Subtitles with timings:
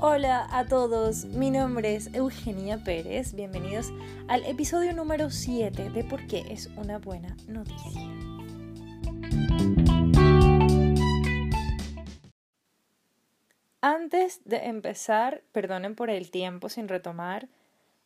[0.00, 3.92] Hola a todos, mi nombre es Eugenia Pérez, bienvenidos
[4.28, 8.02] al episodio número 7 de por qué es una buena noticia.
[13.80, 17.48] Antes de empezar, perdonen por el tiempo sin retomar,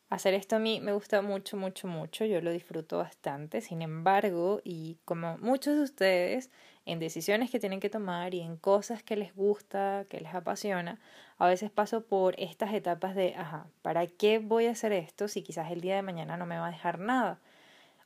[0.09, 4.61] hacer esto a mí me gusta mucho, mucho, mucho, yo lo disfruto bastante, sin embargo,
[4.63, 6.49] y como muchos de ustedes,
[6.85, 10.99] en decisiones que tienen que tomar y en cosas que les gusta, que les apasiona,
[11.43, 15.43] a veces paso por estas etapas de, ajá, ¿para qué voy a hacer esto si
[15.43, 17.39] quizás el día de mañana no me va a dejar nada?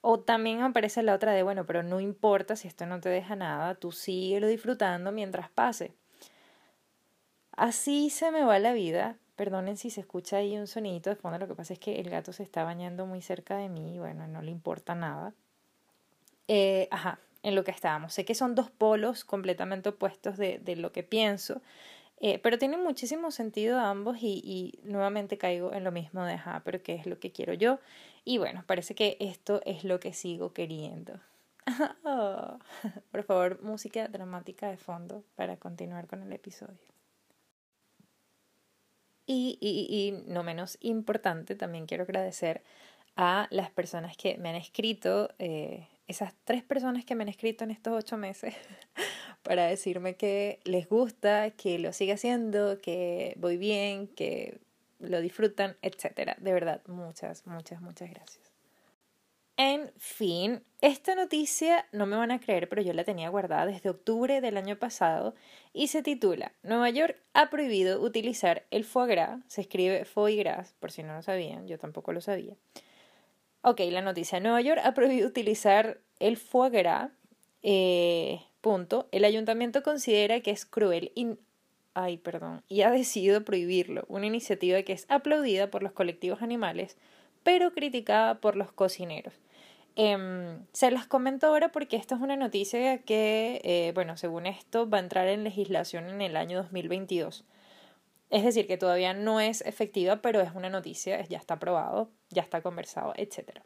[0.02, 3.36] O también aparece la otra de, bueno, pero no importa si esto no te deja
[3.36, 5.94] nada, tú síguelo disfrutando mientras pase.
[7.52, 11.38] Así se me va la vida, Perdonen si se escucha ahí un sonidito de fondo,
[11.38, 14.00] lo que pasa es que el gato se está bañando muy cerca de mí y
[14.00, 15.36] bueno, no le importa nada.
[16.48, 18.14] Eh, ajá, en lo que estábamos.
[18.14, 21.62] Sé que son dos polos completamente opuestos de, de lo que pienso,
[22.20, 26.62] eh, pero tienen muchísimo sentido ambos y, y, nuevamente caigo en lo mismo de, ajá,
[26.66, 27.80] pero ¿qué es lo que quiero yo?
[28.26, 31.20] Y bueno, parece que esto es lo que sigo queriendo.
[33.12, 36.78] Por favor, música dramática de fondo para continuar con el episodio.
[39.26, 42.64] Y, y, y, no menos importante, también quiero agradecer
[43.18, 47.66] a las personas que me han escrito, eh, esas tres personas que me han escrito
[47.66, 48.56] en estos ocho meses,
[49.48, 54.60] para decirme que les gusta, que lo sigue haciendo, que voy bien, que
[55.00, 56.36] lo disfrutan, etc.
[56.38, 58.52] De verdad, muchas, muchas, muchas gracias.
[59.56, 63.90] En fin, esta noticia no me van a creer, pero yo la tenía guardada desde
[63.90, 65.34] octubre del año pasado
[65.72, 70.76] y se titula Nueva York ha prohibido utilizar el foie gras, se escribe foie gras,
[70.80, 72.56] por si no lo sabían, yo tampoco lo sabía.
[73.62, 77.12] Ok, la noticia, Nueva York ha prohibido utilizar el foie gras,
[77.64, 78.42] eh,
[79.12, 81.38] El ayuntamiento considera que es cruel y,
[81.94, 86.98] ay, perdón, y ha decidido prohibirlo, una iniciativa que es aplaudida por los colectivos animales,
[87.44, 89.34] pero criticada por los cocineros.
[89.96, 94.90] Eh, se las comento ahora porque esta es una noticia que, eh, bueno, según esto,
[94.90, 97.46] va a entrar en legislación en el año 2022.
[98.30, 102.42] Es decir, que todavía no es efectiva, pero es una noticia, ya está aprobado, ya
[102.42, 103.62] está conversado, etc.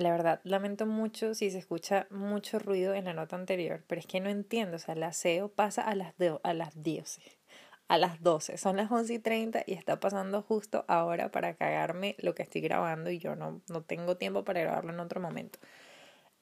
[0.00, 4.06] La verdad, lamento mucho si se escucha mucho ruido en la nota anterior, pero es
[4.06, 7.38] que no entiendo, o sea, el aseo pasa a las, a las dioses
[7.86, 8.56] a las 12.
[8.56, 12.60] Son las 11 y 30 y está pasando justo ahora para cagarme lo que estoy
[12.60, 15.58] grabando y yo no, no tengo tiempo para grabarlo en otro momento.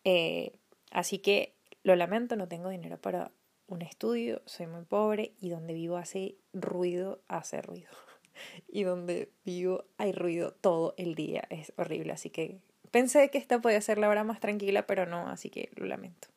[0.05, 0.53] Eh,
[0.91, 3.33] así que lo lamento, no tengo dinero para
[3.67, 7.91] un estudio, soy muy pobre y donde vivo hace ruido, hace ruido.
[8.69, 12.13] Y donde vivo hay ruido todo el día, es horrible.
[12.13, 12.61] Así que
[12.91, 16.29] pensé que esta podía ser la hora más tranquila, pero no, así que lo lamento.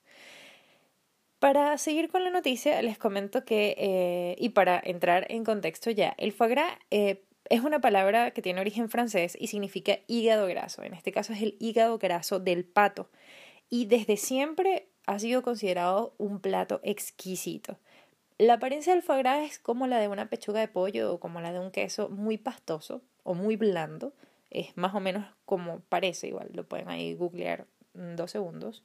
[1.40, 6.14] Para seguir con la noticia, les comento que, eh, y para entrar en contexto ya,
[6.20, 10.84] el foie gras eh, es una palabra que tiene origen francés y significa hígado graso.
[10.84, 13.10] En este caso es el hígado graso del pato.
[13.70, 17.80] Y desde siempre ha sido considerado un plato exquisito.
[18.38, 21.42] La apariencia del foie gras es como la de una pechuga de pollo o como
[21.42, 24.14] la de un queso muy pastoso o muy blando.
[24.52, 28.84] Es más o menos como parece, igual lo pueden ahí googlear dos segundos.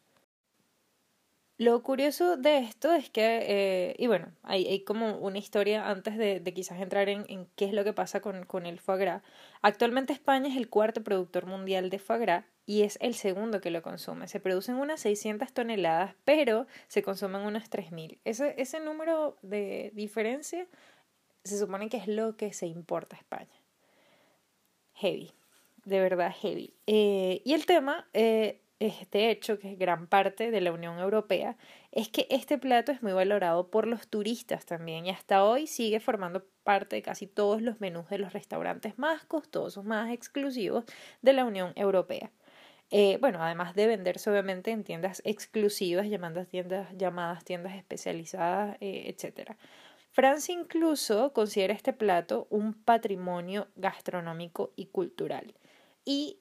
[1.59, 6.19] Lo curioso de esto es que, eh, y bueno, hay, hay, como una historia antes
[6.19, 8.99] de, de quizás entrar en, en, qué es lo que pasa con, con, el foie
[8.99, 9.23] gras.
[9.63, 13.71] Actualmente España es el cuarto productor mundial de foie gras y es el segundo que
[13.71, 14.29] lo consume.
[14.29, 18.19] Se producen unas 600 toneladas, pero se consumen unas 3.000.
[18.25, 20.67] Ese, ese número de diferencia
[21.43, 23.63] se supone que es lo que se importa a España.
[24.93, 25.33] Heavy,
[25.87, 26.75] de verdad heavy.
[26.87, 28.07] Eh, y el tema...
[28.79, 31.57] Este hecho, que es gran parte de la Unión Europea,
[31.93, 35.99] es que este plato es muy valorado por los turistas también y hasta hoy sigue
[35.99, 40.85] formando parte de casi todos los menús de los restaurantes más costosos, más exclusivos
[41.23, 42.31] de la Unión Europea.
[42.91, 49.05] Eh, bueno, además de venderse obviamente en tiendas exclusivas, llamadas tiendas, llamadas tiendas especializadas, eh,
[49.07, 49.53] etc.
[50.13, 55.55] Francia incluso considera este plato un patrimonio gastronómico y cultural.
[56.07, 56.39] Y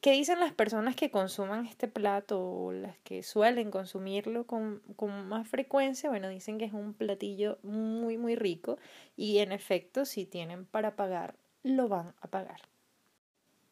[0.00, 5.28] ¿Qué dicen las personas que consuman este plato o las que suelen consumirlo con, con,
[5.28, 6.08] más frecuencia?
[6.08, 8.78] Bueno, dicen que es un platillo muy, muy rico
[9.14, 12.62] y en efecto, si tienen para pagar, lo van a pagar.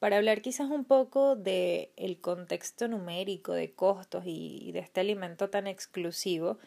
[0.00, 5.48] Para hablar quizás un poco del el contexto numérico de costos y, de este alimento
[5.48, 6.58] tan exclusivo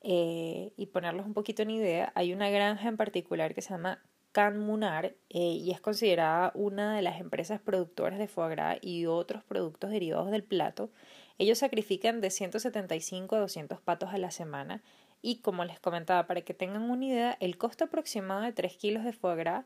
[0.00, 4.02] eh, y ponerlos un poquito en idea, hay una granja en particular que se llama
[4.32, 9.06] Can Munar eh, y es considerada una de las empresas productoras de foie gras y
[9.06, 10.90] otros productos derivados del plato.
[11.38, 14.82] Ellos sacrifican de 175 a 200 patos a la semana
[15.20, 19.04] Y como les comentaba, para que tengan una idea, el costo aproximado de 3 kilos
[19.04, 19.64] de foie gras,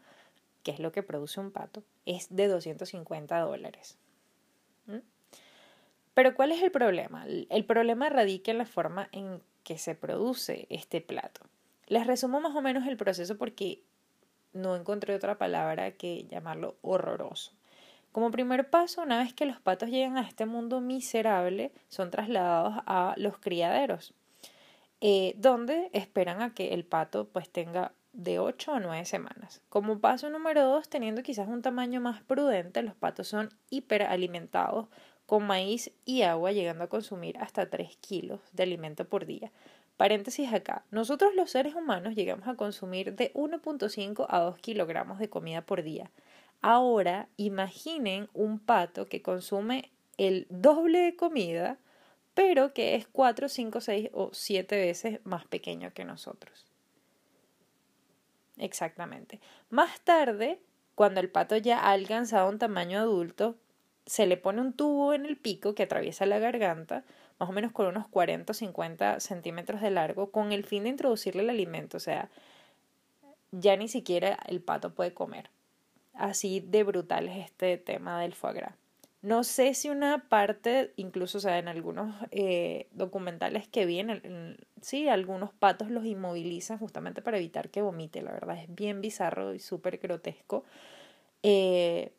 [0.62, 3.96] que es lo que produce un pato, es de 250 dólares.
[4.86, 4.98] ¿Mm?
[6.12, 7.24] Pero ¿cuál es el problema?
[7.26, 11.40] El problema radica en la forma en que se produce este plato.
[11.86, 13.82] Les resumo más o menos el proceso porque
[14.56, 17.52] no encontré otra palabra que llamarlo horroroso.
[18.12, 22.82] Como primer paso, una vez que los patos llegan a este mundo miserable, son trasladados
[22.86, 24.14] a los criaderos,
[25.02, 29.60] eh, donde esperan a que el pato pues tenga de 8 a 9 semanas.
[29.68, 34.88] Como paso número 2, teniendo quizás un tamaño más prudente, los patos son hiperalimentados
[35.26, 39.52] con maíz y agua, llegando a consumir hasta 3 kilos de alimento por día.
[39.96, 45.30] Paréntesis acá, nosotros los seres humanos llegamos a consumir de 1.5 a 2 kilogramos de
[45.30, 46.10] comida por día.
[46.60, 51.78] Ahora imaginen un pato que consume el doble de comida,
[52.34, 56.66] pero que es 4, 5, 6 o 7 veces más pequeño que nosotros.
[58.58, 59.40] Exactamente.
[59.70, 60.60] Más tarde,
[60.94, 63.56] cuando el pato ya ha alcanzado un tamaño adulto,
[64.06, 67.04] se le pone un tubo en el pico que atraviesa la garganta,
[67.38, 70.90] más o menos con unos 40 o 50 centímetros de largo, con el fin de
[70.90, 71.96] introducirle el alimento.
[71.96, 72.30] O sea,
[73.52, 75.50] ya ni siquiera el pato puede comer.
[76.14, 78.74] Así de brutal es este tema del foie gras.
[79.22, 84.00] No sé si una parte, incluso o sea, en algunos eh, documentales que vi,
[84.80, 88.22] sí, algunos patos los inmovilizan justamente para evitar que vomite.
[88.22, 90.64] La verdad es bien bizarro y súper grotesco.
[91.42, 92.12] Eh,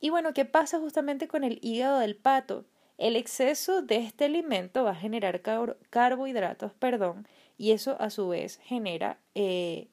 [0.00, 2.64] y bueno, ¿qué pasa justamente con el hígado del pato?
[2.98, 5.42] El exceso de este alimento va a generar
[5.90, 7.26] carbohidratos, perdón,
[7.58, 9.88] y eso a su vez genera eh,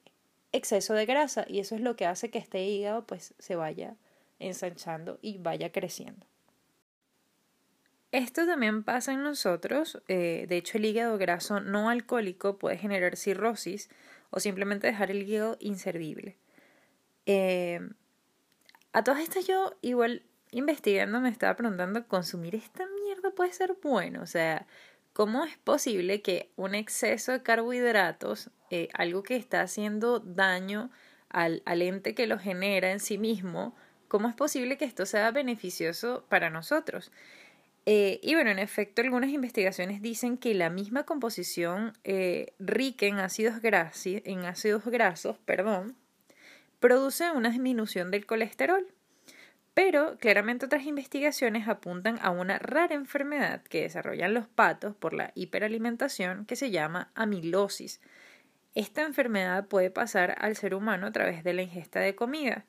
[0.52, 3.96] exceso de grasa y eso es lo que hace que este hígado pues se vaya
[4.38, 6.26] ensanchando y vaya creciendo.
[8.12, 13.16] Esto también pasa en nosotros, eh, de hecho el hígado graso no alcohólico puede generar
[13.16, 13.88] cirrosis
[14.30, 16.36] o simplemente dejar el hígado inservible.
[17.26, 17.80] Eh,
[18.92, 24.22] a todas estas yo igual investigando me estaba preguntando, ¿consumir esta mierda puede ser bueno?
[24.22, 24.66] O sea,
[25.12, 30.90] ¿cómo es posible que un exceso de carbohidratos, eh, algo que está haciendo daño
[31.28, 33.74] al, al ente que lo genera en sí mismo,
[34.08, 37.12] cómo es posible que esto sea beneficioso para nosotros?
[37.86, 43.18] Eh, y bueno, en efecto, algunas investigaciones dicen que la misma composición eh, rica en
[43.18, 43.54] ácidos,
[44.04, 45.96] en ácidos grasos perdón,
[46.78, 48.86] produce una disminución del colesterol.
[49.74, 55.32] Pero claramente otras investigaciones apuntan a una rara enfermedad que desarrollan los patos por la
[55.34, 58.00] hiperalimentación que se llama amilosis.
[58.74, 62.64] Esta enfermedad puede pasar al ser humano a través de la ingesta de comida.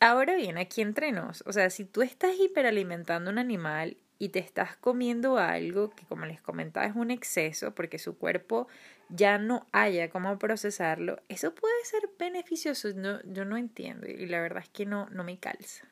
[0.00, 4.40] Ahora bien, aquí entre nos, o sea, si tú estás hiperalimentando un animal y te
[4.40, 8.68] estás comiendo algo que como les comentaba es un exceso porque su cuerpo
[9.08, 12.88] ya no haya cómo procesarlo, eso puede ser beneficioso.
[12.94, 15.91] No, yo no entiendo y la verdad es que no, no me calza.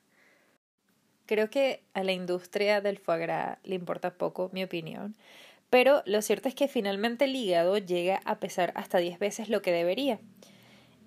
[1.30, 5.14] Creo que a la industria del foie gras le importa poco mi opinión,
[5.70, 9.62] pero lo cierto es que finalmente el hígado llega a pesar hasta 10 veces lo
[9.62, 10.18] que debería.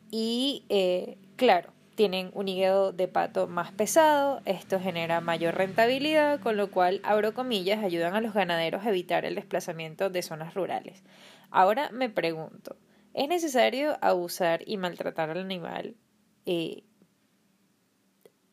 [0.09, 6.55] Y eh, claro, tienen un hígado de pato más pesado, esto genera mayor rentabilidad, con
[6.55, 11.03] lo cual, abro comillas, ayudan a los ganaderos a evitar el desplazamiento de zonas rurales.
[11.51, 12.77] Ahora me pregunto,
[13.13, 15.97] ¿es necesario abusar y maltratar al animal
[16.45, 16.83] eh,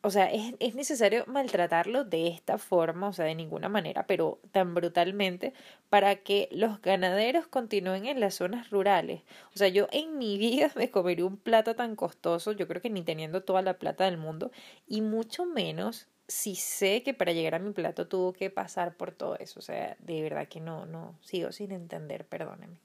[0.03, 4.39] o sea, es, es, necesario maltratarlo de esta forma, o sea, de ninguna manera, pero
[4.51, 5.53] tan brutalmente,
[5.89, 9.21] para que los ganaderos continúen en las zonas rurales.
[9.53, 12.89] O sea, yo en mi vida me comería un plato tan costoso, yo creo que
[12.89, 14.51] ni teniendo toda la plata del mundo,
[14.87, 19.11] y mucho menos si sé que para llegar a mi plato tuvo que pasar por
[19.11, 19.59] todo eso.
[19.59, 22.79] O sea, de verdad que no, no, sigo sin entender, perdónenme.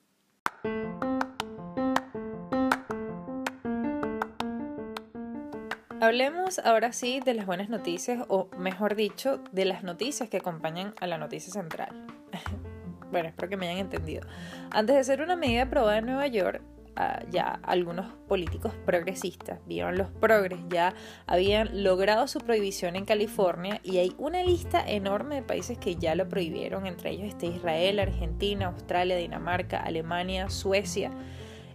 [5.99, 10.95] Hablemos ahora sí de las buenas noticias, o mejor dicho, de las noticias que acompañan
[11.01, 12.07] a la noticia central.
[13.11, 14.27] bueno, espero que me hayan entendido.
[14.71, 16.61] Antes de ser una medida aprobada en Nueva York,
[16.97, 20.93] ah, ya algunos políticos progresistas, vieron los progres, ya
[21.27, 26.15] habían logrado su prohibición en California y hay una lista enorme de países que ya
[26.15, 31.11] lo prohibieron, entre ellos está Israel, Argentina, Australia, Dinamarca, Alemania, Suecia.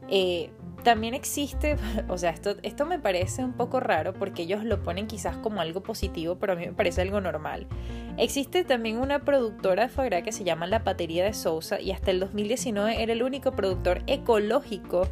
[0.10, 0.52] Eh,
[0.82, 1.78] también existe,
[2.10, 5.62] o sea, esto, esto me parece un poco raro porque ellos lo ponen quizás como
[5.62, 7.68] algo positivo, pero a mí me parece algo normal.
[8.18, 12.12] Existe también una productora de foie que se llama La Patería de Sousa y hasta
[12.12, 15.08] el 2019 era el único productor ecológico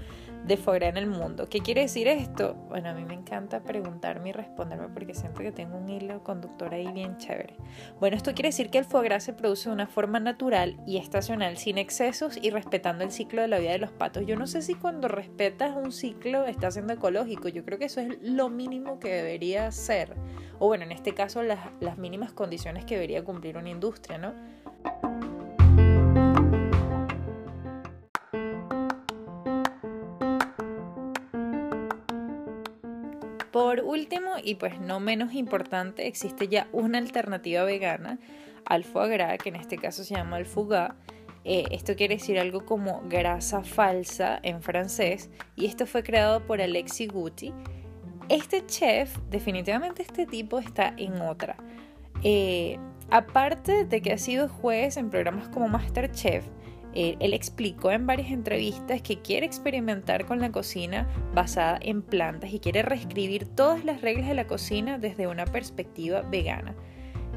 [0.46, 1.48] de foie gras en el mundo.
[1.50, 2.56] ¿Qué quiere decir esto?
[2.70, 6.74] Bueno, a mí me encanta preguntarme y responderme porque siento que tengo un hilo conductor
[6.74, 7.56] ahí bien chévere.
[8.00, 10.98] Bueno, esto quiere decir que el foie gras se produce de una forma natural y
[10.98, 14.26] estacional, sin excesos y respetando el ciclo de la vida de los patos.
[14.26, 18.02] Yo no sé si cuando respetas un ciclo está siendo ecológico, yo creo que eso
[18.02, 20.16] es lo mínimo que debería ser.
[20.60, 24.34] O bueno, en este caso las, las mínimas condiciones que debería cumplir una industria, ¿no?
[34.44, 38.20] Y pues no menos importante, existe ya una alternativa vegana
[38.66, 40.96] al foie gras, que en este caso se llama el fouga.
[41.46, 46.62] Eh, esto quiere decir algo como grasa falsa en francés, y esto fue creado por
[46.62, 47.54] Alexi Guti.
[48.28, 51.56] Este chef, definitivamente este tipo está en otra.
[52.24, 52.78] Eh,
[53.10, 56.46] aparte de que ha sido juez en programas como Masterchef,
[56.94, 62.52] eh, él explicó en varias entrevistas que quiere experimentar con la cocina basada en plantas
[62.52, 66.76] y quiere reescribir todas las reglas de la cocina desde una perspectiva vegana.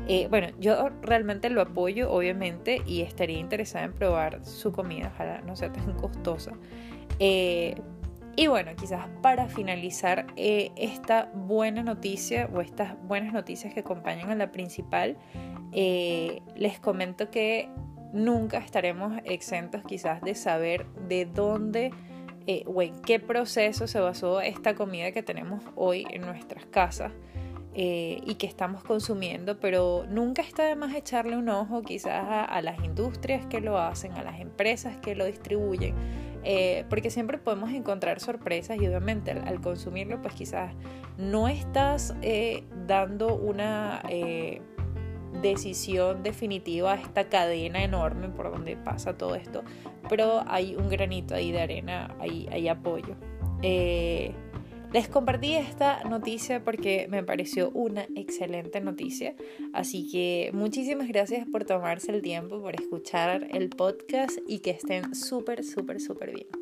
[0.09, 5.42] Eh, bueno, yo realmente lo apoyo, obviamente, y estaría interesada en probar su comida, ojalá
[5.42, 6.52] no sea tan costosa.
[7.18, 7.75] Eh,
[8.35, 14.35] y bueno, quizás para finalizar esta buena noticia o estas buenas noticias que acompañan a
[14.35, 15.18] la principal,
[15.71, 17.68] les comento que
[18.12, 21.90] nunca estaremos exentos quizás de saber de dónde
[22.47, 27.12] eh, o en qué proceso se basó esta comida que tenemos hoy en nuestras casas
[27.75, 32.61] eh, y que estamos consumiendo, pero nunca está de más echarle un ojo quizás a,
[32.61, 35.95] las industrias que lo hacen, a las empresas que lo distribuyen,
[36.42, 40.75] eh, porque siempre podemos encontrar sorpresas y obviamente al, consumirlo pues quizás
[41.16, 42.14] no estás
[42.87, 44.02] dando una
[45.40, 49.62] decisión definitiva esta cadena enorme por donde pasa todo esto,
[50.08, 53.16] pero hay un granito ahí de arena, hay, hay apoyo.
[53.62, 54.32] Eh,
[54.92, 59.34] les compartí esta noticia porque me pareció una excelente noticia,
[59.72, 65.14] así que muchísimas gracias por tomarse el tiempo, por escuchar el podcast y que estén
[65.14, 66.62] súper, súper, súper bien.